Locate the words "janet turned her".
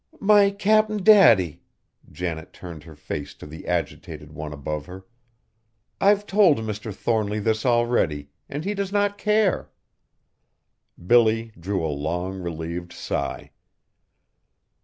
2.11-2.95